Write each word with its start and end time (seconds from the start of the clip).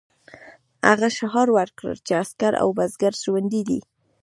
هغه 0.89 1.07
شعار 1.17 1.47
ورکړ 1.57 1.87
چې 2.05 2.11
عسکر 2.21 2.53
او 2.61 2.67
بزګر 2.77 3.13
ژوندي 3.23 3.61
دي. 3.69 3.79